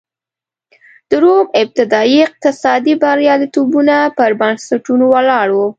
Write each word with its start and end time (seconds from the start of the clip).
د 1.09 1.11
روم 1.23 1.45
ابتدايي 1.61 2.17
اقتصادي 2.27 2.93
بریالیتوبونه 3.03 3.95
پر 4.17 4.31
بنسټونو 4.41 5.05
ولاړ 5.15 5.47
و 5.53 5.59